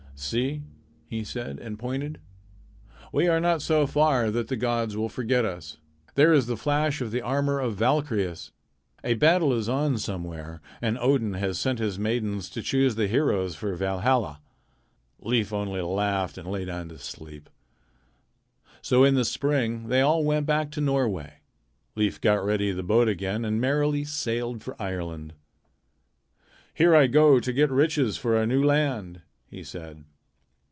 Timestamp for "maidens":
11.97-12.51